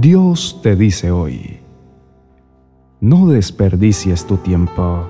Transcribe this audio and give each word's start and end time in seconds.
Dios 0.00 0.60
te 0.62 0.76
dice 0.76 1.10
hoy, 1.10 1.58
no 3.00 3.26
desperdicies 3.26 4.24
tu 4.28 4.36
tiempo. 4.36 5.08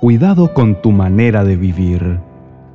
Cuidado 0.00 0.54
con 0.54 0.80
tu 0.80 0.92
manera 0.92 1.44
de 1.44 1.56
vivir. 1.56 2.18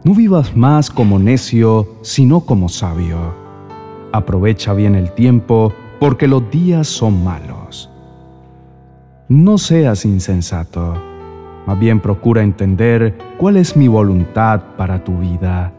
No 0.03 0.13
vivas 0.13 0.55
más 0.55 0.91
como 0.91 1.17
necio, 1.17 1.87
sino 2.03 2.41
como 2.41 2.69
sabio. 2.69 3.17
Aprovecha 4.11 4.73
bien 4.73 4.93
el 4.93 5.11
tiempo, 5.13 5.73
porque 5.99 6.27
los 6.27 6.51
días 6.51 6.87
son 6.87 7.23
malos. 7.23 7.89
No 9.27 9.57
seas 9.57 10.05
insensato, 10.05 11.01
más 11.65 11.79
bien 11.79 11.99
procura 11.99 12.43
entender 12.43 13.17
cuál 13.39 13.57
es 13.57 13.75
mi 13.75 13.87
voluntad 13.87 14.61
para 14.77 15.03
tu 15.03 15.17
vida. 15.17 15.73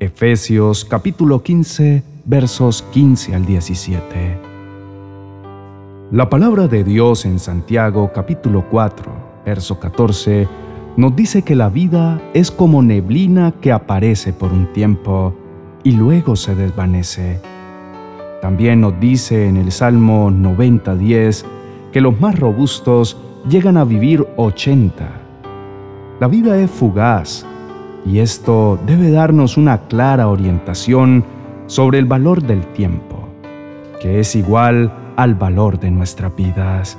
Efesios 0.00 0.84
capítulo 0.84 1.40
15 1.40 2.09
versos 2.24 2.82
15 2.92 3.34
al 3.34 3.46
17. 3.46 4.40
La 6.12 6.28
palabra 6.28 6.66
de 6.66 6.84
Dios 6.84 7.24
en 7.24 7.38
Santiago 7.38 8.10
capítulo 8.12 8.64
4, 8.70 9.12
verso 9.44 9.78
14, 9.78 10.48
nos 10.96 11.14
dice 11.14 11.42
que 11.42 11.54
la 11.54 11.68
vida 11.68 12.20
es 12.34 12.50
como 12.50 12.82
neblina 12.82 13.52
que 13.60 13.72
aparece 13.72 14.32
por 14.32 14.52
un 14.52 14.72
tiempo 14.72 15.34
y 15.84 15.92
luego 15.92 16.36
se 16.36 16.54
desvanece. 16.54 17.40
También 18.42 18.80
nos 18.80 18.98
dice 18.98 19.48
en 19.48 19.56
el 19.56 19.70
Salmo 19.70 20.30
90.10 20.30 21.44
que 21.92 22.00
los 22.00 22.20
más 22.20 22.38
robustos 22.38 23.16
llegan 23.48 23.76
a 23.76 23.84
vivir 23.84 24.26
80. 24.36 25.08
La 26.20 26.26
vida 26.26 26.58
es 26.58 26.70
fugaz 26.70 27.46
y 28.04 28.18
esto 28.18 28.78
debe 28.86 29.10
darnos 29.10 29.56
una 29.56 29.78
clara 29.82 30.28
orientación 30.28 31.24
sobre 31.70 32.00
el 32.00 32.04
valor 32.04 32.42
del 32.42 32.66
tiempo, 32.72 33.28
que 34.00 34.18
es 34.18 34.34
igual 34.34 34.92
al 35.14 35.36
valor 35.36 35.78
de 35.78 35.88
nuestras 35.92 36.34
vidas. 36.34 36.98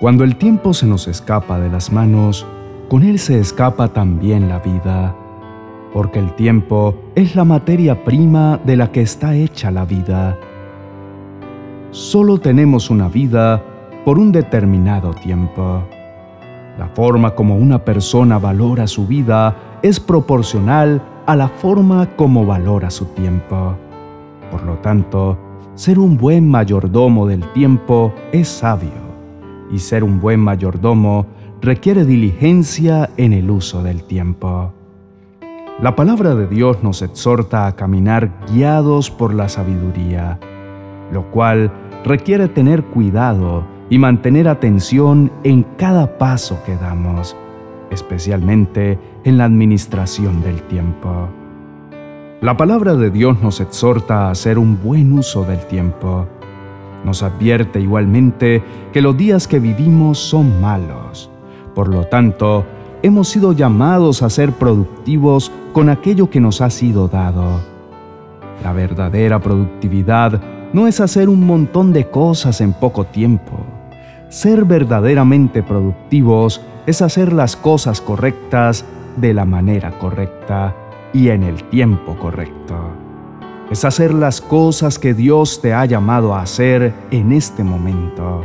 Cuando 0.00 0.24
el 0.24 0.36
tiempo 0.36 0.72
se 0.72 0.86
nos 0.86 1.06
escapa 1.06 1.60
de 1.60 1.68
las 1.68 1.92
manos, 1.92 2.46
con 2.88 3.02
él 3.02 3.18
se 3.18 3.38
escapa 3.38 3.88
también 3.88 4.48
la 4.48 4.60
vida, 4.60 5.14
porque 5.92 6.18
el 6.18 6.32
tiempo 6.34 6.94
es 7.14 7.36
la 7.36 7.44
materia 7.44 8.04
prima 8.06 8.58
de 8.64 8.76
la 8.78 8.90
que 8.90 9.02
está 9.02 9.34
hecha 9.34 9.70
la 9.70 9.84
vida. 9.84 10.38
Solo 11.90 12.38
tenemos 12.38 12.88
una 12.88 13.10
vida 13.10 13.62
por 14.06 14.18
un 14.18 14.32
determinado 14.32 15.12
tiempo. 15.12 15.82
La 16.78 16.88
forma 16.94 17.34
como 17.34 17.56
una 17.56 17.84
persona 17.84 18.38
valora 18.38 18.86
su 18.86 19.06
vida 19.06 19.78
es 19.82 20.00
proporcional 20.00 21.02
a 21.28 21.36
la 21.36 21.48
forma 21.48 22.16
como 22.16 22.46
valora 22.46 22.90
su 22.90 23.04
tiempo. 23.04 23.76
Por 24.50 24.62
lo 24.62 24.76
tanto, 24.78 25.36
ser 25.74 25.98
un 25.98 26.16
buen 26.16 26.48
mayordomo 26.48 27.26
del 27.26 27.44
tiempo 27.52 28.14
es 28.32 28.48
sabio, 28.48 28.88
y 29.70 29.78
ser 29.78 30.04
un 30.04 30.20
buen 30.22 30.40
mayordomo 30.40 31.26
requiere 31.60 32.06
diligencia 32.06 33.10
en 33.18 33.34
el 33.34 33.50
uso 33.50 33.82
del 33.82 34.04
tiempo. 34.04 34.72
La 35.82 35.94
palabra 35.94 36.34
de 36.34 36.46
Dios 36.46 36.82
nos 36.82 37.02
exhorta 37.02 37.66
a 37.66 37.76
caminar 37.76 38.30
guiados 38.50 39.10
por 39.10 39.34
la 39.34 39.50
sabiduría, 39.50 40.40
lo 41.12 41.30
cual 41.30 41.70
requiere 42.06 42.48
tener 42.48 42.84
cuidado 42.84 43.64
y 43.90 43.98
mantener 43.98 44.48
atención 44.48 45.30
en 45.44 45.62
cada 45.76 46.16
paso 46.16 46.58
que 46.64 46.74
damos 46.76 47.36
especialmente 47.90 48.98
en 49.24 49.38
la 49.38 49.44
administración 49.44 50.42
del 50.42 50.62
tiempo. 50.62 51.28
La 52.40 52.56
palabra 52.56 52.94
de 52.94 53.10
Dios 53.10 53.42
nos 53.42 53.60
exhorta 53.60 54.28
a 54.28 54.30
hacer 54.30 54.58
un 54.58 54.80
buen 54.80 55.12
uso 55.12 55.44
del 55.44 55.58
tiempo. 55.66 56.26
Nos 57.04 57.22
advierte 57.22 57.80
igualmente 57.80 58.62
que 58.92 59.02
los 59.02 59.16
días 59.16 59.48
que 59.48 59.58
vivimos 59.58 60.18
son 60.18 60.60
malos. 60.60 61.30
Por 61.74 61.88
lo 61.88 62.04
tanto, 62.04 62.64
hemos 63.02 63.28
sido 63.28 63.52
llamados 63.52 64.22
a 64.22 64.30
ser 64.30 64.52
productivos 64.52 65.50
con 65.72 65.88
aquello 65.88 66.30
que 66.30 66.40
nos 66.40 66.60
ha 66.60 66.70
sido 66.70 67.08
dado. 67.08 67.60
La 68.62 68.72
verdadera 68.72 69.40
productividad 69.40 70.40
no 70.72 70.86
es 70.86 71.00
hacer 71.00 71.28
un 71.28 71.46
montón 71.46 71.92
de 71.92 72.08
cosas 72.08 72.60
en 72.60 72.72
poco 72.72 73.04
tiempo. 73.04 73.58
Ser 74.28 74.64
verdaderamente 74.64 75.62
productivos 75.62 76.60
es 76.88 77.02
hacer 77.02 77.34
las 77.34 77.54
cosas 77.54 78.00
correctas 78.00 78.82
de 79.18 79.34
la 79.34 79.44
manera 79.44 79.98
correcta 79.98 80.74
y 81.12 81.28
en 81.28 81.42
el 81.42 81.62
tiempo 81.64 82.16
correcto. 82.16 82.76
Es 83.70 83.84
hacer 83.84 84.14
las 84.14 84.40
cosas 84.40 84.98
que 84.98 85.12
Dios 85.12 85.60
te 85.60 85.74
ha 85.74 85.84
llamado 85.84 86.34
a 86.34 86.40
hacer 86.40 86.94
en 87.10 87.32
este 87.32 87.62
momento, 87.62 88.42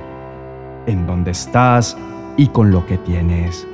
en 0.88 1.08
donde 1.08 1.32
estás 1.32 1.96
y 2.36 2.48
con 2.48 2.70
lo 2.72 2.86
que 2.86 2.98
tienes. 2.98 3.66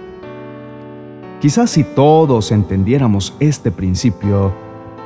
Quizás 1.42 1.72
si 1.72 1.84
todos 1.84 2.52
entendiéramos 2.52 3.34
este 3.40 3.72
principio, 3.72 4.54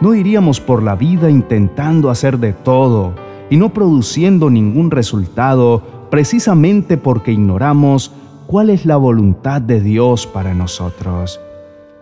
no 0.02 0.14
iríamos 0.14 0.60
por 0.60 0.84
la 0.84 0.96
vida 0.96 1.30
intentando 1.30 2.10
hacer 2.10 2.38
de 2.38 2.52
todo 2.52 3.14
y 3.50 3.56
no 3.56 3.70
produciendo 3.70 4.50
ningún 4.50 4.92
resultado 4.92 5.82
precisamente 6.10 6.98
porque 6.98 7.32
ignoramos 7.32 8.12
cuál 8.48 8.70
es 8.70 8.86
la 8.86 8.98
voluntad 8.98 9.62
de 9.62 9.82
Dios 9.82 10.28
para 10.28 10.54
nosotros. 10.54 11.40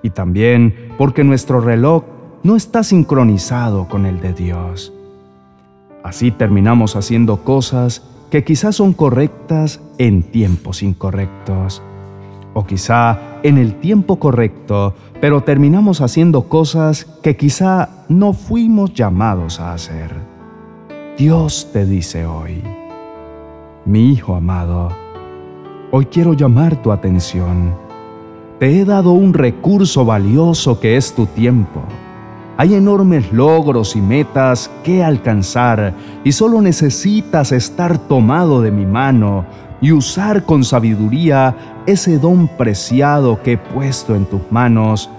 Y 0.03 0.09
también 0.09 0.93
porque 0.97 1.23
nuestro 1.23 1.61
reloj 1.61 2.03
no 2.43 2.55
está 2.55 2.83
sincronizado 2.83 3.87
con 3.87 4.05
el 4.05 4.19
de 4.19 4.33
Dios. 4.33 4.93
Así 6.03 6.31
terminamos 6.31 6.95
haciendo 6.95 7.43
cosas 7.43 8.03
que 8.31 8.43
quizás 8.43 8.77
son 8.77 8.93
correctas 8.93 9.81
en 9.97 10.23
tiempos 10.23 10.81
incorrectos. 10.81 11.81
O 12.53 12.65
quizá 12.65 13.19
en 13.43 13.57
el 13.57 13.75
tiempo 13.75 14.17
correcto, 14.17 14.95
pero 15.21 15.41
terminamos 15.43 16.01
haciendo 16.01 16.43
cosas 16.43 17.05
que 17.21 17.37
quizá 17.37 17.89
no 18.09 18.33
fuimos 18.33 18.93
llamados 18.93 19.59
a 19.59 19.73
hacer. 19.73 20.11
Dios 21.17 21.69
te 21.71 21.85
dice 21.85 22.25
hoy, 22.25 22.61
mi 23.85 24.11
hijo 24.11 24.35
amado, 24.35 24.89
Hoy 25.93 26.05
quiero 26.05 26.31
llamar 26.31 26.81
tu 26.81 26.93
atención. 26.93 27.75
Te 28.59 28.79
he 28.79 28.85
dado 28.85 29.11
un 29.11 29.33
recurso 29.33 30.05
valioso 30.05 30.79
que 30.79 30.95
es 30.95 31.13
tu 31.13 31.25
tiempo. 31.25 31.81
Hay 32.55 32.75
enormes 32.75 33.33
logros 33.33 33.97
y 33.97 34.01
metas 34.01 34.71
que 34.85 35.03
alcanzar 35.03 35.93
y 36.23 36.31
solo 36.31 36.61
necesitas 36.61 37.51
estar 37.51 37.97
tomado 37.97 38.61
de 38.61 38.71
mi 38.71 38.85
mano 38.85 39.45
y 39.81 39.91
usar 39.91 40.45
con 40.45 40.63
sabiduría 40.63 41.83
ese 41.85 42.19
don 42.19 42.47
preciado 42.47 43.43
que 43.43 43.53
he 43.53 43.57
puesto 43.57 44.15
en 44.15 44.23
tus 44.23 44.49
manos, 44.49 45.09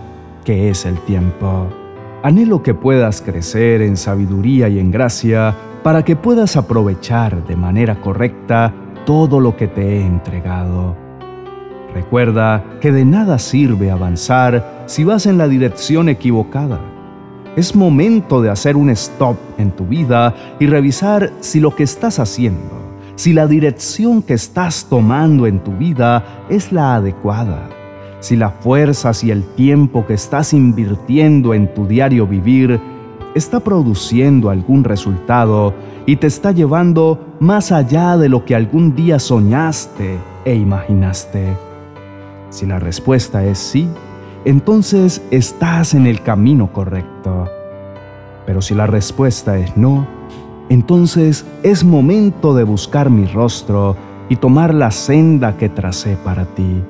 que 0.43 0.71
es 0.71 0.87
el 0.87 0.99
tiempo. 1.01 1.67
Anhelo 2.23 2.63
que 2.63 2.73
puedas 2.73 3.21
crecer 3.21 3.83
en 3.83 3.99
sabiduría 3.99 4.71
y 4.71 4.79
en 4.79 4.91
gracia 4.91 5.55
para 5.83 6.03
que 6.03 6.17
puedas 6.17 6.57
aprovechar 6.57 7.47
de 7.47 7.57
manera 7.57 8.01
correcta 8.01 8.73
todo 9.05 9.41
lo 9.41 9.57
que 9.57 9.69
te 9.69 9.83
he 9.83 10.07
entregado. 10.07 10.97
Recuerda 11.95 12.65
que 12.81 12.93
de 12.93 13.05
nada 13.05 13.39
sirve 13.39 13.91
avanzar 13.91 14.85
si 14.87 15.05
vas 15.05 15.27
en 15.27 15.39
la 15.39 15.49
dirección 15.49 16.09
equivocada. 16.09 16.81
Es 17.55 17.77
momento 17.77 18.41
de 18.41 18.51
hacer 18.51 18.77
un 18.77 18.89
stop 18.91 19.37
en 19.59 19.73
tu 19.73 19.87
vida 19.87 20.35
y 20.59 20.67
revisar 20.67 21.31
si 21.41 21.61
lo 21.61 21.77
que 21.77 21.83
estás 21.83 22.19
haciendo, 22.19 22.97
si 23.15 23.35
la 23.35 23.47
dirección 23.47 24.23
que 24.23 24.35
estás 24.35 24.87
tomando 24.89 25.47
en 25.47 25.61
tu 25.61 25.73
vida 25.73 26.25
es 26.49 26.73
la 26.73 26.95
adecuada, 26.95 27.69
si 28.21 28.37
las 28.37 28.55
fuerzas 28.61 29.23
y 29.23 29.31
el 29.31 29.43
tiempo 29.43 30.07
que 30.07 30.15
estás 30.15 30.55
invirtiendo 30.55 31.53
en 31.53 31.75
tu 31.75 31.87
diario 31.87 32.27
vivir 32.27 32.81
está 33.35 33.61
produciendo 33.61 34.51
algún 34.51 34.85
resultado 34.85 35.75
y 36.07 36.17
te 36.17 36.27
está 36.27 36.53
llevando 36.53 37.19
más 37.41 37.73
allá 37.73 38.17
de 38.17 38.29
lo 38.29 38.45
que 38.45 38.55
algún 38.55 38.95
día 38.95 39.19
soñaste 39.19 40.19
e 40.45 40.55
imaginaste? 40.55 41.57
Si 42.51 42.67
la 42.67 42.79
respuesta 42.79 43.45
es 43.45 43.59
sí, 43.59 43.89
entonces 44.45 45.23
estás 45.31 45.95
en 45.95 46.07
el 46.07 46.23
camino 46.23 46.73
correcto. 46.73 47.49
Pero 48.45 48.61
si 48.61 48.75
la 48.75 48.87
respuesta 48.87 49.57
es 49.57 49.77
no, 49.77 50.07
entonces 50.69 51.47
es 51.63 51.85
momento 51.85 52.55
de 52.55 52.65
buscar 52.65 53.09
mi 53.09 53.27
rostro 53.27 53.97
y 54.29 54.37
tomar 54.37 54.75
la 54.75 54.91
senda 54.91 55.57
que 55.57 55.69
tracé 55.69 56.17
para 56.17 56.45
ti. 56.45 56.83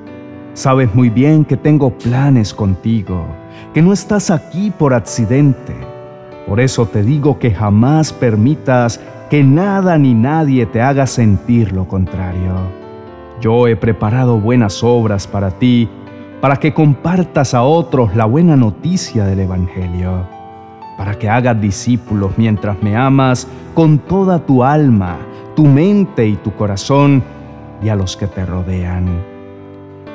Sabes 0.53 0.93
muy 0.93 1.09
bien 1.09 1.45
que 1.45 1.57
tengo 1.57 1.97
planes 1.97 2.53
contigo, 2.53 3.25
que 3.73 3.81
no 3.81 3.93
estás 3.93 4.29
aquí 4.29 4.71
por 4.71 4.93
accidente 4.93 5.92
por 6.47 6.59
eso 6.59 6.85
te 6.85 7.03
digo 7.03 7.39
que 7.39 7.51
jamás 7.51 8.13
permitas 8.13 8.99
que 9.29 9.43
nada 9.43 9.97
ni 9.97 10.13
nadie 10.13 10.65
te 10.65 10.81
haga 10.81 11.07
sentir 11.07 11.71
lo 11.71 11.87
contrario. 11.87 12.53
Yo 13.41 13.67
he 13.67 13.75
preparado 13.75 14.39
buenas 14.39 14.83
obras 14.83 15.25
para 15.25 15.51
ti, 15.51 15.89
para 16.41 16.57
que 16.57 16.73
compartas 16.73 17.53
a 17.53 17.63
otros 17.63 18.15
la 18.15 18.25
buena 18.25 18.55
noticia 18.55 19.25
del 19.25 19.39
Evangelio, 19.39 20.27
para 20.97 21.13
que 21.13 21.19
que 21.23 21.29
haga 21.29 21.53
discípulos 21.53 22.33
mientras 22.35 22.83
me 22.83 22.97
amas 22.97 23.47
con 23.73 23.97
toda 23.97 24.39
tu 24.39 24.61
alma, 24.61 25.17
tu 25.55 25.63
mente 25.63 26.27
y 26.27 26.35
tu 26.35 26.53
corazón 26.53 27.23
y 27.81 27.87
a 27.87 27.95
los 27.95 28.17
que 28.17 28.27
te 28.27 28.45
rodean. 28.45 29.07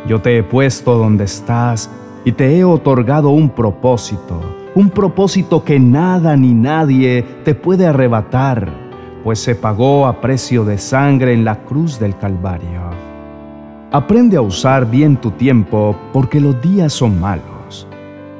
Yo 0.06 0.20
te 0.20 0.36
he 0.36 0.42
puesto 0.42 0.98
donde 0.98 1.24
estás 1.24 1.90
y 2.24 2.32
te 2.32 2.58
he 2.58 2.64
otorgado 2.64 3.30
un 3.30 3.48
propósito, 3.48 4.40
un 4.78 4.90
propósito 4.90 5.64
que 5.64 5.80
nada 5.80 6.36
ni 6.36 6.54
nadie 6.54 7.24
te 7.44 7.56
puede 7.56 7.88
arrebatar, 7.88 8.72
pues 9.24 9.40
se 9.40 9.56
pagó 9.56 10.06
a 10.06 10.20
precio 10.20 10.64
de 10.64 10.78
sangre 10.78 11.32
en 11.32 11.44
la 11.44 11.64
cruz 11.64 11.98
del 11.98 12.16
Calvario. 12.16 12.82
Aprende 13.90 14.36
a 14.36 14.40
usar 14.40 14.88
bien 14.88 15.16
tu 15.16 15.32
tiempo 15.32 15.96
porque 16.12 16.40
los 16.40 16.62
días 16.62 16.92
son 16.92 17.18
malos. 17.18 17.88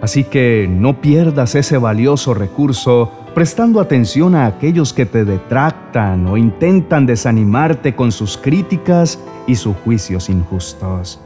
Así 0.01 0.23
que 0.23 0.69
no 0.71 1.01
pierdas 1.01 1.57
ese 1.57 1.77
valioso 1.77 2.35
recurso 2.35 3.11
prestando 3.35 3.81
atención 3.81 4.37
a 4.37 4.47
aquellos 4.47 4.93
que 4.93 5.07
te 5.07 5.25
detractan 5.25 6.29
o 6.29 6.37
intentan 6.37 7.05
desanimarte 7.05 7.97
con 7.97 8.13
sus 8.13 8.39
críticas 8.39 9.19
y 9.49 9.57
sus 9.57 9.75
juicios 9.79 10.29
injustos. 10.29 11.21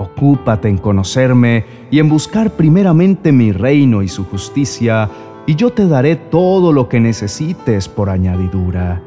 Ocúpate 0.00 0.66
en 0.66 0.78
conocerme 0.78 1.66
y 1.90 1.98
en 1.98 2.08
buscar 2.08 2.52
primeramente 2.52 3.32
mi 3.32 3.52
reino 3.52 4.02
y 4.02 4.08
su 4.08 4.24
justicia, 4.24 5.10
y 5.44 5.56
yo 5.56 5.74
te 5.74 5.86
daré 5.86 6.16
todo 6.16 6.72
lo 6.72 6.88
que 6.88 6.98
necesites 7.00 7.86
por 7.86 8.08
añadidura. 8.08 9.02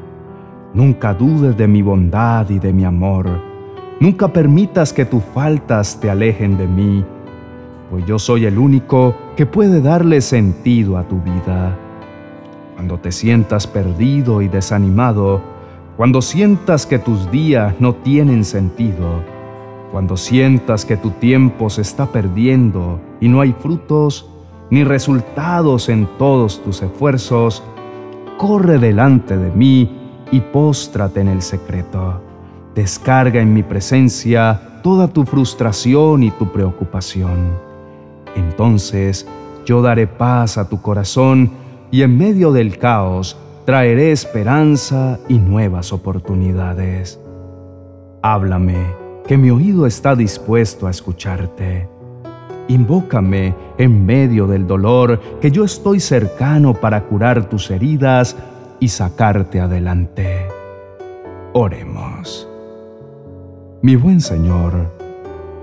Nunca 0.76 1.16
dudes 1.16 1.58
de 1.58 1.68
mi 1.68 1.82
bondad 1.82 2.48
y 2.52 2.60
de 2.60 2.72
mi 2.74 2.86
amor. 2.86 3.28
Nunca 4.00 4.28
permitas 4.28 4.94
que 4.94 5.04
tus 5.04 5.24
faltas 5.24 6.00
te 6.00 6.12
alejen 6.12 6.60
de 6.60 6.68
mí, 6.68 7.04
pues 7.90 8.06
yo 8.06 8.20
soy 8.20 8.46
el 8.46 8.60
único 8.60 9.16
que 9.36 9.48
puede 9.48 9.82
darle 9.82 10.22
sentido 10.22 11.00
a 11.00 11.08
tu 11.08 11.20
vida. 11.22 11.76
Cuando 12.76 13.00
te 13.00 13.12
sientas 13.12 13.66
perdido 13.66 14.44
y 14.44 14.48
desanimado, 14.48 15.42
cuando 15.98 16.22
sientas 16.22 16.86
que 16.86 17.00
tus 17.00 17.32
días 17.32 17.74
no 17.80 17.96
tienen 17.96 18.46
sentido, 18.46 19.33
cuando 19.94 20.18
sientas 20.18 20.86
que 20.86 20.98
tu 20.98 21.12
tiempo 21.12 21.70
se 21.70 21.84
está 21.84 22.08
perdiendo 22.08 23.00
y 23.22 23.28
no 23.28 23.42
hay 23.42 23.54
frutos 23.54 24.28
ni 24.72 24.84
resultados 24.84 25.88
en 25.88 26.08
todos 26.18 26.64
tus 26.64 26.82
esfuerzos, 26.82 27.62
corre 28.40 28.80
delante 28.80 29.38
de 29.38 29.52
mí 29.52 29.96
y 30.32 30.40
póstrate 30.40 31.22
en 31.22 31.28
el 31.28 31.44
secreto. 31.44 32.24
Descarga 32.74 33.40
en 33.40 33.54
mi 33.54 33.62
presencia 33.62 34.80
toda 34.82 35.08
tu 35.10 35.26
frustración 35.26 36.24
y 36.24 36.32
tu 36.32 36.52
preocupación. 36.52 37.52
Entonces 38.36 39.28
yo 39.64 39.84
daré 39.84 40.08
paz 40.08 40.58
a 40.58 40.68
tu 40.68 40.82
corazón 40.82 41.52
y 41.92 42.02
en 42.02 42.18
medio 42.18 42.52
del 42.52 42.80
caos 42.80 43.38
traeré 43.64 44.12
esperanza 44.12 45.20
y 45.30 45.38
nuevas 45.38 45.94
oportunidades. 45.94 47.20
Háblame, 48.24 49.03
que 49.28 49.38
mi 49.38 49.50
oído 49.50 49.86
está 49.86 50.16
dispuesto 50.16 50.88
a 50.88 50.92
escucharte. 50.92 51.88
Invócame 52.68 53.56
en 53.78 54.06
medio 54.06 54.48
del 54.48 54.68
dolor, 54.68 55.20
que 55.42 55.52
yo 55.52 55.64
estoy 55.64 56.00
cercano 56.00 56.74
para 56.74 57.04
curar 57.06 57.50
tus 57.50 57.72
heridas 57.72 58.36
y 58.80 58.88
sacarte 58.90 59.60
adelante. 59.60 60.48
Oremos. 61.54 62.50
Mi 63.82 63.96
buen 63.96 64.22
Señor, 64.22 64.74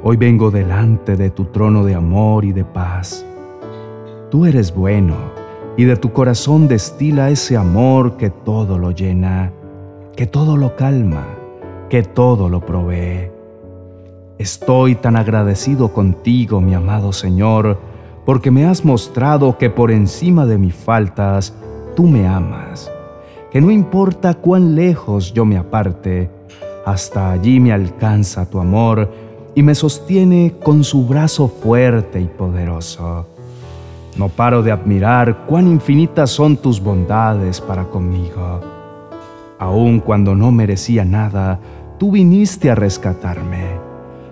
hoy 0.02 0.16
vengo 0.16 0.50
delante 0.50 1.16
de 1.16 1.30
tu 1.30 1.46
trono 1.46 1.84
de 1.84 1.94
amor 1.94 2.44
y 2.44 2.52
de 2.52 2.64
paz. 2.64 3.24
Tú 4.30 4.46
eres 4.46 4.74
bueno 4.74 5.16
y 5.76 5.84
de 5.84 5.96
tu 5.96 6.12
corazón 6.12 6.68
destila 6.68 7.30
ese 7.30 7.56
amor 7.56 8.16
que 8.16 8.30
todo 8.30 8.78
lo 8.78 8.90
llena, 8.90 9.52
que 10.16 10.26
todo 10.26 10.56
lo 10.56 10.76
calma, 10.76 11.26
que 11.88 12.02
todo 12.02 12.48
lo 12.48 12.60
provee. 12.60 13.39
Estoy 14.40 14.94
tan 14.94 15.16
agradecido 15.16 15.92
contigo, 15.92 16.62
mi 16.62 16.72
amado 16.72 17.12
Señor, 17.12 17.78
porque 18.24 18.50
me 18.50 18.64
has 18.64 18.86
mostrado 18.86 19.58
que 19.58 19.68
por 19.68 19.90
encima 19.90 20.46
de 20.46 20.56
mis 20.56 20.74
faltas, 20.74 21.52
tú 21.94 22.04
me 22.04 22.26
amas, 22.26 22.90
que 23.52 23.60
no 23.60 23.70
importa 23.70 24.32
cuán 24.32 24.74
lejos 24.74 25.34
yo 25.34 25.44
me 25.44 25.58
aparte, 25.58 26.30
hasta 26.86 27.32
allí 27.32 27.60
me 27.60 27.70
alcanza 27.70 28.48
tu 28.48 28.60
amor 28.60 29.12
y 29.54 29.62
me 29.62 29.74
sostiene 29.74 30.54
con 30.62 30.84
su 30.84 31.06
brazo 31.06 31.46
fuerte 31.46 32.18
y 32.18 32.24
poderoso. 32.24 33.26
No 34.16 34.30
paro 34.30 34.62
de 34.62 34.72
admirar 34.72 35.44
cuán 35.44 35.66
infinitas 35.68 36.30
son 36.30 36.56
tus 36.56 36.80
bondades 36.80 37.60
para 37.60 37.84
conmigo. 37.84 38.62
Aun 39.58 40.00
cuando 40.00 40.34
no 40.34 40.50
merecía 40.50 41.04
nada, 41.04 41.60
tú 41.98 42.12
viniste 42.12 42.70
a 42.70 42.74
rescatarme. 42.74 43.69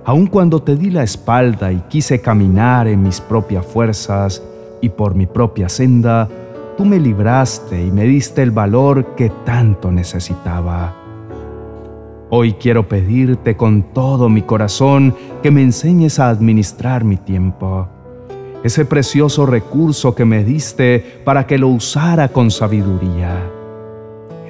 Aun 0.09 0.27
cuando 0.27 0.63
te 0.63 0.75
di 0.75 0.89
la 0.89 1.03
espalda 1.03 1.71
y 1.71 1.83
quise 1.91 2.23
caminar 2.23 2.89
en 2.89 3.03
mis 3.03 3.21
propias 3.21 3.67
fuerzas 3.67 4.43
y 4.81 4.89
por 4.89 5.15
mi 5.15 5.27
propia 5.27 5.69
senda, 5.69 6.27
tú 6.79 6.87
me 6.87 6.99
libraste 6.99 7.85
y 7.85 7.91
me 7.91 8.05
diste 8.05 8.43
el 8.43 8.51
valor 8.51 9.15
que 9.17 9.29
tanto 9.45 9.93
necesitaba. 9.93 10.97
Hoy 12.31 12.55
quiero 12.55 12.89
pedirte 12.89 13.55
con 13.55 13.93
todo 13.93 14.31
mi 14.31 14.41
corazón 14.41 15.15
que 15.43 15.51
me 15.51 15.61
enseñes 15.61 16.19
a 16.19 16.31
administrar 16.31 17.05
mi 17.05 17.19
tiempo 17.19 17.87
ese 18.65 18.87
precioso 18.87 19.45
recurso 19.45 20.15
que 20.15 20.25
me 20.25 20.43
diste 20.43 21.21
para 21.23 21.47
que 21.47 21.59
lo 21.59 21.69
usara 21.69 22.29
con 22.29 22.51
sabiduría. 22.51 23.43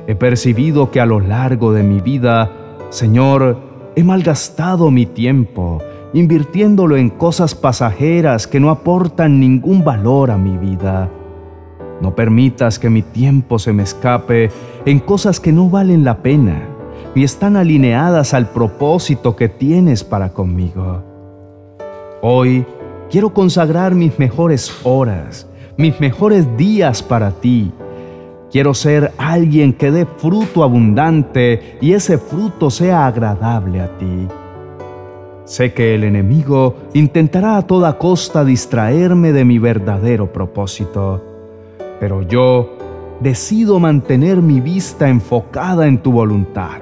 He 0.06 0.14
percibido 0.14 0.93
que 0.93 1.00
a 1.00 1.06
lo 1.06 1.19
largo 1.19 1.72
de 1.72 1.82
mi 1.82 2.00
vida, 2.00 2.49
Señor, 2.90 3.67
he 3.98 4.04
malgastado 4.04 4.90
mi 4.90 5.06
tiempo 5.06 5.78
invirtiéndolo 6.12 6.96
en 6.96 7.10
cosas 7.10 7.54
pasajeras 7.54 8.46
que 8.46 8.60
no 8.60 8.70
aportan 8.70 9.40
ningún 9.40 9.84
valor 9.84 10.30
a 10.30 10.38
mi 10.38 10.56
vida. 10.56 11.10
No 12.00 12.14
permitas 12.14 12.78
que 12.78 12.88
mi 12.88 13.02
tiempo 13.02 13.58
se 13.58 13.72
me 13.72 13.82
escape 13.82 14.50
en 14.86 15.00
cosas 15.00 15.40
que 15.40 15.52
no 15.52 15.68
valen 15.68 16.04
la 16.04 16.22
pena 16.22 16.68
ni 17.14 17.24
están 17.24 17.56
alineadas 17.56 18.34
al 18.34 18.50
propósito 18.50 19.36
que 19.36 19.48
tienes 19.48 20.04
para 20.04 20.32
conmigo. 20.32 21.02
Hoy 22.22 22.64
Quiero 23.10 23.32
consagrar 23.32 23.94
mis 23.94 24.18
mejores 24.18 24.70
horas, 24.84 25.48
mis 25.78 25.98
mejores 25.98 26.46
días 26.58 27.02
para 27.02 27.30
ti. 27.30 27.72
Quiero 28.50 28.72
ser 28.72 29.12
alguien 29.18 29.75
que 29.75 29.90
dé 29.90 30.06
fruto 30.06 30.62
abundante 30.62 31.76
y 31.82 31.92
ese 31.92 32.16
fruto 32.16 32.70
sea 32.70 33.06
agradable 33.06 33.82
a 33.82 33.99
ti. 33.99 34.26
Sé 35.44 35.75
que 35.75 35.94
el 35.94 36.04
enemigo 36.04 36.75
intentará 36.94 37.58
a 37.58 37.66
toda 37.66 37.99
costa 37.99 38.44
distraerme 38.44 39.32
de 39.32 39.44
mi 39.44 39.58
verdadero 39.58 40.32
propósito, 40.32 41.23
pero 42.00 42.23
yo 42.23 42.70
decido 43.20 43.78
mantener 43.80 44.38
mi 44.38 44.61
vista 44.61 45.11
enfocada 45.11 45.87
en 45.87 45.99
tu 45.99 46.12
voluntad. 46.12 46.78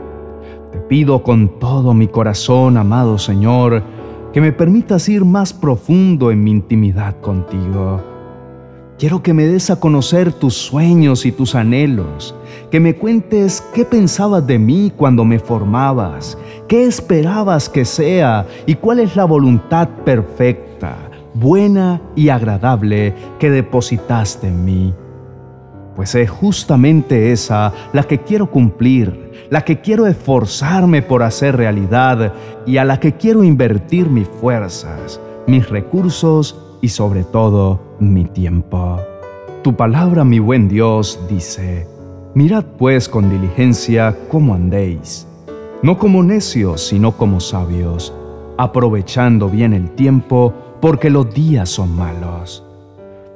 Te 0.71 0.79
pido 0.79 1.25
con 1.25 1.59
todo 1.59 1.95
mi 1.95 2.07
corazón, 2.07 2.77
amado 2.77 3.19
Señor, 3.19 3.83
que 4.33 4.41
me 4.41 4.53
permitas 4.53 5.09
ir 5.09 5.25
más 5.25 5.53
profundo 5.53 6.31
en 6.31 6.45
mi 6.45 6.53
intimidad 6.53 7.21
contigo. 7.21 8.16
Quiero 8.99 9.23
que 9.23 9.35
me 9.35 9.47
des 9.47 9.69
a 9.69 9.79
conocer 9.79 10.33
tus 10.33 10.55
sueños 10.55 11.27
y 11.27 11.33
tus 11.33 11.55
anhelos, 11.55 12.35
que 12.71 12.81
me 12.81 12.97
cuentes 12.97 13.63
qué 13.75 13.85
pensabas 13.85 14.47
de 14.47 14.59
mí 14.59 14.91
cuando 14.97 15.23
me 15.23 15.39
formabas, 15.39 16.39
qué 16.67 16.87
esperabas 16.87 17.69
que 17.69 17.85
sea 17.85 18.47
y 18.65 18.75
cuál 18.75 19.01
es 19.01 19.15
la 19.15 19.27
voluntad 19.27 19.87
perfecta, 20.05 20.97
buena 21.35 22.01
y 22.15 22.31
agradable 22.31 23.13
que 23.39 23.51
depositaste 23.51 24.49
en 24.49 24.65
mí 24.65 24.95
pues 25.97 26.15
es 26.15 26.29
justamente 26.29 27.33
esa 27.33 27.73
la 27.95 28.03
que 28.03 28.19
quiero 28.19 28.51
cumplir, 28.51 29.33
la 29.49 29.65
que 29.65 29.81
quiero 29.81 30.07
esforzarme 30.07 31.01
por 31.01 31.23
hacer 31.23 31.57
realidad 31.57 32.35
y 32.67 32.77
a 32.77 32.85
la 32.85 33.01
que 33.01 33.15
quiero 33.15 33.43
invertir 33.43 34.11
mis 34.11 34.29
fuerzas, 34.29 35.19
mis 35.47 35.67
recursos 35.71 36.55
y 36.83 36.91
sobre 36.91 37.25
todo 37.25 37.86
mi 37.99 38.25
tiempo. 38.25 39.01
Tu 39.63 39.75
palabra, 39.75 40.25
mi 40.25 40.39
buen 40.39 40.69
Dios, 40.69 41.21
dice, 41.29 41.87
mirad 42.35 42.65
pues 42.79 43.09
con 43.09 43.31
diligencia 43.31 44.17
cómo 44.31 44.55
andéis, 44.55 45.27
no 45.83 45.99
como 45.99 46.23
necios, 46.23 46.81
sino 46.87 47.13
como 47.13 47.41
sabios, 47.41 48.15
aprovechando 48.59 49.49
bien 49.49 49.73
el 49.73 49.91
tiempo, 49.91 50.53
porque 50.81 51.11
los 51.11 51.33
días 51.35 51.69
son 51.69 51.95
malos. 51.95 52.65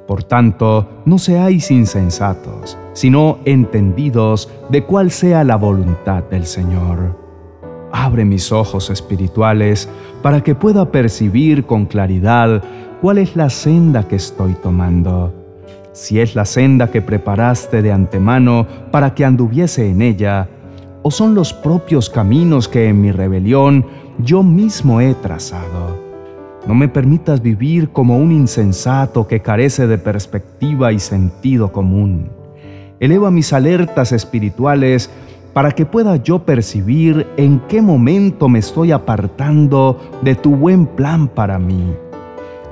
Por 0.07 0.23
tanto, 0.23 0.87
no 1.05 1.17
seáis 1.17 1.71
insensatos, 1.71 2.77
sino 2.93 3.39
entendidos 3.45 4.49
de 4.69 4.83
cuál 4.83 5.11
sea 5.11 5.43
la 5.43 5.55
voluntad 5.55 6.23
del 6.23 6.45
Señor. 6.45 7.20
Abre 7.91 8.25
mis 8.25 8.51
ojos 8.51 8.89
espirituales 8.89 9.89
para 10.21 10.41
que 10.41 10.55
pueda 10.55 10.91
percibir 10.91 11.65
con 11.65 11.85
claridad 11.85 12.63
cuál 13.01 13.17
es 13.17 13.35
la 13.35 13.49
senda 13.49 14.07
que 14.07 14.15
estoy 14.15 14.53
tomando. 14.53 15.33
si 15.93 16.19
es 16.21 16.35
la 16.35 16.45
senda 16.45 16.89
que 16.89 17.01
preparaste 17.01 17.81
de 17.81 17.91
antemano 17.91 18.65
para 18.91 19.13
que 19.13 19.25
anduviese 19.25 19.89
en 19.89 20.01
ella, 20.01 20.47
o 21.03 21.11
son 21.11 21.35
los 21.35 21.53
propios 21.53 22.09
caminos 22.09 22.67
que 22.67 22.87
en 22.87 23.01
mi 23.01 23.11
rebelión 23.11 23.85
yo 24.19 24.43
mismo 24.43 25.01
he 25.01 25.13
trazado. 25.15 25.99
No 26.67 26.75
me 26.75 26.87
permitas 26.87 27.41
vivir 27.41 27.89
como 27.89 28.17
un 28.17 28.31
insensato 28.31 29.27
que 29.27 29.41
carece 29.41 29.87
de 29.87 29.97
perspectiva 29.97 30.91
y 30.91 30.99
sentido 30.99 31.71
común. 31.71 32.29
Eleva 32.99 33.31
mis 33.31 33.51
alertas 33.51 34.11
espirituales 34.11 35.09
para 35.53 35.71
que 35.71 35.85
pueda 35.85 36.15
yo 36.15 36.39
percibir 36.39 37.27
en 37.37 37.59
qué 37.67 37.81
momento 37.81 38.47
me 38.47 38.59
estoy 38.59 38.91
apartando 38.91 39.99
de 40.21 40.35
tu 40.35 40.55
buen 40.55 40.85
plan 40.85 41.27
para 41.27 41.59
mí. 41.59 41.93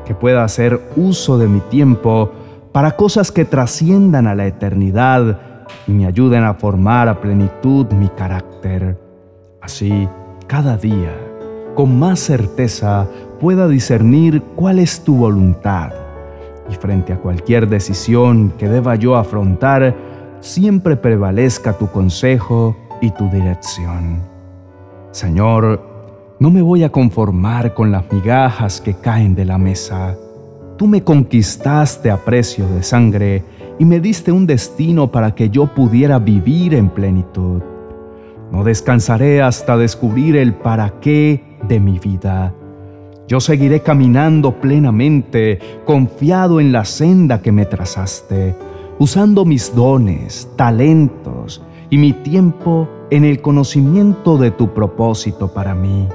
Que 0.05 0.15
pueda 0.15 0.43
hacer 0.43 0.79
uso 0.95 1.37
de 1.37 1.47
mi 1.47 1.59
tiempo 1.59 2.31
para 2.71 2.91
cosas 2.91 3.31
que 3.31 3.45
trasciendan 3.45 4.27
a 4.27 4.35
la 4.35 4.45
eternidad 4.45 5.39
y 5.87 5.91
me 5.91 6.05
ayuden 6.05 6.43
a 6.43 6.53
formar 6.53 7.09
a 7.09 7.19
plenitud 7.19 7.87
mi 7.91 8.07
carácter. 8.09 8.97
Así, 9.61 10.07
cada 10.47 10.77
día, 10.77 11.13
con 11.75 11.99
más 11.99 12.19
certeza, 12.19 13.07
pueda 13.39 13.67
discernir 13.67 14.41
cuál 14.55 14.79
es 14.79 15.03
tu 15.03 15.15
voluntad 15.15 15.91
y 16.69 16.75
frente 16.75 17.13
a 17.13 17.17
cualquier 17.17 17.67
decisión 17.67 18.53
que 18.57 18.69
deba 18.69 18.95
yo 18.95 19.15
afrontar, 19.15 19.95
siempre 20.41 20.95
prevalezca 20.95 21.77
tu 21.77 21.87
consejo 21.87 22.75
y 23.01 23.11
tu 23.11 23.29
dirección. 23.29 24.21
Señor, 25.11 25.81
no 26.39 26.49
me 26.51 26.61
voy 26.61 26.83
a 26.83 26.91
conformar 26.91 27.73
con 27.73 27.91
las 27.91 28.11
migajas 28.11 28.79
que 28.79 28.93
caen 28.93 29.35
de 29.35 29.45
la 29.45 29.57
mesa. 29.57 30.15
Tú 30.77 30.87
me 30.87 31.03
conquistaste 31.03 32.09
a 32.09 32.17
precio 32.17 32.67
de 32.69 32.83
sangre 32.83 33.43
y 33.77 33.85
me 33.85 33.99
diste 33.99 34.31
un 34.31 34.45
destino 34.45 35.11
para 35.11 35.35
que 35.35 35.49
yo 35.49 35.67
pudiera 35.67 36.19
vivir 36.19 36.73
en 36.73 36.89
plenitud. 36.89 37.61
No 38.51 38.63
descansaré 38.63 39.41
hasta 39.41 39.77
descubrir 39.77 40.35
el 40.35 40.53
para 40.53 40.99
qué 41.01 41.43
de 41.67 41.79
mi 41.79 41.99
vida. 41.99 42.53
Yo 43.27 43.39
seguiré 43.39 43.81
caminando 43.81 44.53
plenamente, 44.59 45.59
confiado 45.85 46.59
en 46.59 46.71
la 46.71 46.83
senda 46.85 47.41
que 47.41 47.51
me 47.51 47.65
trazaste, 47.65 48.55
usando 48.99 49.45
mis 49.45 49.73
dones, 49.73 50.49
talentos 50.57 51.63
y 51.89 51.97
mi 51.97 52.11
tiempo 52.11 52.87
en 53.09 53.23
el 53.23 53.41
conocimiento 53.41 54.37
de 54.37 54.51
tu 54.51 54.73
propósito 54.73 55.53
para 55.53 55.73
mí. 55.73 56.07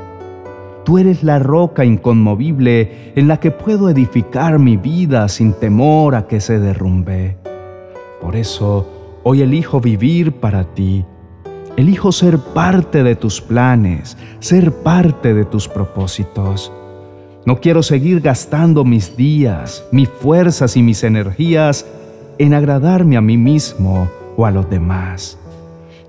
Tú 0.84 0.98
eres 0.98 1.24
la 1.24 1.38
roca 1.38 1.86
inconmovible 1.86 3.12
en 3.16 3.26
la 3.26 3.40
que 3.40 3.50
puedo 3.50 3.88
edificar 3.88 4.58
mi 4.58 4.76
vida 4.76 5.28
sin 5.28 5.54
temor 5.54 6.14
a 6.14 6.26
que 6.26 6.40
se 6.40 6.58
derrumbe. 6.58 7.38
Por 8.20 8.36
eso, 8.36 8.86
hoy 9.22 9.40
elijo 9.40 9.80
vivir 9.80 10.32
para 10.32 10.64
ti. 10.64 11.06
Elijo 11.76 12.12
ser 12.12 12.38
parte 12.38 13.02
de 13.02 13.16
tus 13.16 13.40
planes, 13.40 14.18
ser 14.40 14.72
parte 14.72 15.32
de 15.32 15.46
tus 15.46 15.68
propósitos. 15.68 16.70
No 17.46 17.60
quiero 17.60 17.82
seguir 17.82 18.20
gastando 18.20 18.84
mis 18.84 19.16
días, 19.16 19.84
mis 19.90 20.08
fuerzas 20.08 20.76
y 20.76 20.82
mis 20.82 21.02
energías 21.02 21.86
en 22.38 22.54
agradarme 22.54 23.16
a 23.16 23.20
mí 23.20 23.36
mismo 23.36 24.08
o 24.36 24.46
a 24.46 24.50
los 24.50 24.68
demás. 24.68 25.38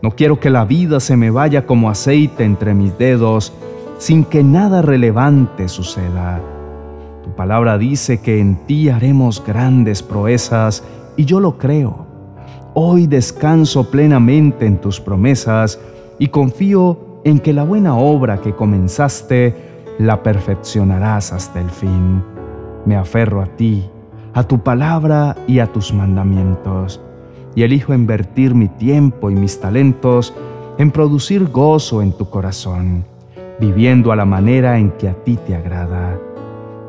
No 0.01 0.11
quiero 0.11 0.39
que 0.39 0.49
la 0.49 0.65
vida 0.65 0.99
se 0.99 1.17
me 1.17 1.31
vaya 1.31 1.65
como 1.65 1.89
aceite 1.89 2.43
entre 2.43 2.73
mis 2.73 2.97
dedos 2.97 3.53
sin 3.97 4.23
que 4.25 4.43
nada 4.43 4.81
relevante 4.81 5.67
suceda. 5.67 6.41
Tu 7.23 7.31
palabra 7.31 7.77
dice 7.77 8.21
que 8.21 8.39
en 8.39 8.55
ti 8.67 8.89
haremos 8.89 9.43
grandes 9.43 10.03
proezas 10.03 10.83
y 11.17 11.25
yo 11.25 11.39
lo 11.39 11.57
creo. 11.57 12.05
Hoy 12.73 13.07
descanso 13.07 13.89
plenamente 13.89 14.65
en 14.65 14.77
tus 14.77 14.99
promesas 14.99 15.79
y 16.19 16.27
confío 16.27 17.21
en 17.23 17.39
que 17.39 17.53
la 17.53 17.63
buena 17.63 17.95
obra 17.95 18.41
que 18.41 18.53
comenzaste 18.53 19.55
la 19.97 20.21
perfeccionarás 20.21 21.33
hasta 21.33 21.59
el 21.59 21.69
fin. 21.69 22.21
Me 22.85 22.95
aferro 22.95 23.41
a 23.41 23.47
ti, 23.47 23.89
a 24.35 24.43
tu 24.43 24.59
palabra 24.59 25.37
y 25.47 25.59
a 25.59 25.67
tus 25.71 25.93
mandamientos, 25.93 27.01
y 27.55 27.63
elijo 27.63 27.93
invertir 27.93 28.53
mi 28.53 28.67
tiempo 28.67 29.31
y 29.31 29.35
mis 29.35 29.59
talentos 29.61 30.33
en 30.77 30.91
producir 30.91 31.49
gozo 31.49 32.01
en 32.01 32.11
tu 32.11 32.29
corazón, 32.29 33.05
viviendo 33.61 34.11
a 34.11 34.17
la 34.17 34.25
manera 34.25 34.77
en 34.77 34.91
que 34.91 35.07
a 35.07 35.13
ti 35.13 35.37
te 35.47 35.55
agrada. 35.55 36.19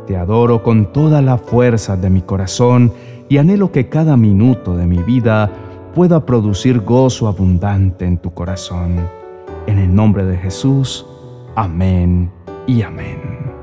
Te 0.08 0.16
adoro 0.16 0.64
con 0.64 0.92
toda 0.92 1.22
la 1.22 1.38
fuerza 1.38 1.96
de 1.96 2.10
mi 2.10 2.20
corazón 2.20 2.92
y 3.28 3.38
anhelo 3.38 3.70
que 3.70 3.88
cada 3.88 4.16
minuto 4.16 4.76
de 4.76 4.86
mi 4.86 4.98
vida 4.98 5.48
pueda 5.94 6.26
producir 6.26 6.80
gozo 6.80 7.28
abundante 7.28 8.06
en 8.06 8.18
tu 8.18 8.34
corazón. 8.34 9.08
En 9.68 9.78
el 9.78 9.94
nombre 9.94 10.24
de 10.24 10.36
Jesús, 10.36 11.06
amén 11.54 12.28
y 12.66 12.82
amén. 12.82 13.55